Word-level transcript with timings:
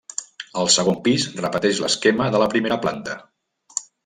El 0.61 0.71
segon 0.75 0.97
pis 1.07 1.27
repeteix 1.41 1.83
l'esquema 1.85 2.31
de 2.37 2.43
la 2.45 2.49
primera 2.55 2.79
planta. 2.89 3.21